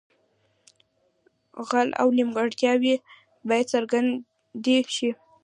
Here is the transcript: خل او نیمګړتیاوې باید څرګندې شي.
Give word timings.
خل 1.67 1.87
او 2.01 2.07
نیمګړتیاوې 2.17 2.95
باید 3.49 3.71
څرګندې 3.73 4.77
شي. 4.95 5.09